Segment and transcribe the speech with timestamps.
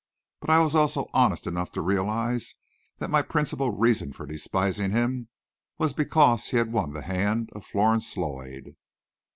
[0.39, 2.55] But I was also honest enough to realize
[2.97, 5.27] that my principal reason for despising him
[5.77, 8.75] was because he had won the hand of Florence Lloyd.